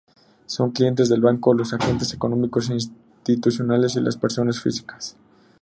[0.47, 5.15] Son clientes del banco los agentes económicos e institucionales y las personas físicas.